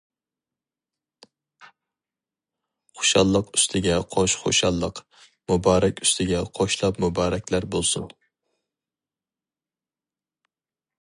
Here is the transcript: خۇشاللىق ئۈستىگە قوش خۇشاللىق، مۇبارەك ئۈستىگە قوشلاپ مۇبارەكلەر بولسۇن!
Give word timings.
خۇشاللىق 3.01 3.51
ئۈستىگە 3.59 3.99
قوش 4.17 4.37
خۇشاللىق، 4.45 5.03
مۇبارەك 5.53 6.03
ئۈستىگە 6.07 6.43
قوشلاپ 6.61 7.01
مۇبارەكلەر 7.07 7.71
بولسۇن! 7.77 8.13